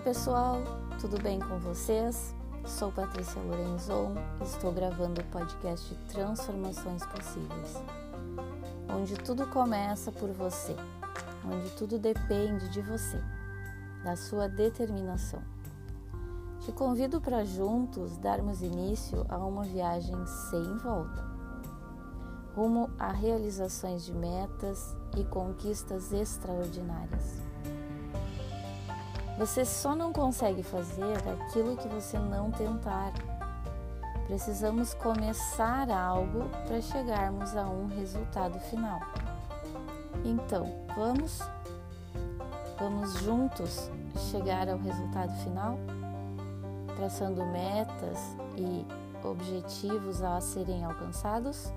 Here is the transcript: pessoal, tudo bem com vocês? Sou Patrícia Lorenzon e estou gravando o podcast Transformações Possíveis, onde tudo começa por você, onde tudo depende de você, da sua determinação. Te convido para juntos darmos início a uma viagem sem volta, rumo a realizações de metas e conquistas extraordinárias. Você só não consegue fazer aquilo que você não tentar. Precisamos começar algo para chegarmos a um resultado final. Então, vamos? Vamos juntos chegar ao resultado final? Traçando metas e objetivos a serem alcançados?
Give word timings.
pessoal, 0.00 0.62
tudo 1.00 1.20
bem 1.22 1.40
com 1.40 1.58
vocês? 1.58 2.34
Sou 2.66 2.92
Patrícia 2.92 3.40
Lorenzon 3.40 4.14
e 4.40 4.44
estou 4.44 4.70
gravando 4.70 5.22
o 5.22 5.24
podcast 5.24 5.94
Transformações 6.08 7.04
Possíveis, 7.06 7.82
onde 8.94 9.14
tudo 9.14 9.46
começa 9.46 10.12
por 10.12 10.30
você, 10.32 10.76
onde 11.50 11.70
tudo 11.76 11.98
depende 11.98 12.68
de 12.68 12.82
você, 12.82 13.18
da 14.04 14.16
sua 14.16 14.48
determinação. 14.48 15.42
Te 16.60 16.72
convido 16.72 17.18
para 17.18 17.44
juntos 17.44 18.18
darmos 18.18 18.60
início 18.60 19.24
a 19.30 19.38
uma 19.38 19.62
viagem 19.62 20.16
sem 20.50 20.76
volta, 20.76 21.24
rumo 22.54 22.90
a 22.98 23.12
realizações 23.12 24.04
de 24.04 24.12
metas 24.12 24.94
e 25.16 25.24
conquistas 25.24 26.12
extraordinárias. 26.12 27.40
Você 29.38 29.66
só 29.66 29.94
não 29.94 30.12
consegue 30.12 30.62
fazer 30.62 31.14
aquilo 31.28 31.76
que 31.76 31.86
você 31.88 32.18
não 32.18 32.50
tentar. 32.50 33.12
Precisamos 34.26 34.94
começar 34.94 35.90
algo 35.90 36.48
para 36.66 36.80
chegarmos 36.80 37.54
a 37.54 37.64
um 37.64 37.86
resultado 37.86 38.58
final. 38.58 38.98
Então, 40.24 40.66
vamos? 40.96 41.40
Vamos 42.78 43.14
juntos 43.20 43.90
chegar 44.30 44.68
ao 44.68 44.78
resultado 44.78 45.32
final? 45.44 45.78
Traçando 46.96 47.44
metas 47.46 48.18
e 48.56 48.86
objetivos 49.22 50.22
a 50.22 50.40
serem 50.40 50.82
alcançados? 50.82 51.70